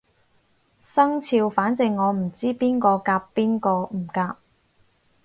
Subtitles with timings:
[0.79, 4.35] 生肖反正我唔知邊個夾邊個唔夾